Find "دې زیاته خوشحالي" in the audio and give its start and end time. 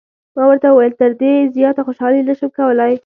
1.21-2.21